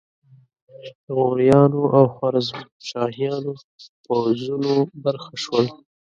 د 1.05 1.07
غوریانو 1.17 1.81
او 1.97 2.03
خوارزمشاهیانو 2.13 3.51
پوځونو 4.05 4.73
برخه 5.03 5.33
شول. 5.43 5.65